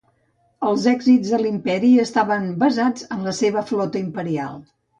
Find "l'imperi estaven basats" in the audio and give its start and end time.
1.41-3.07